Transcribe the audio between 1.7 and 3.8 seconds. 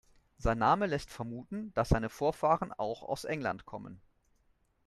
dass seine Vorfahren auch aus England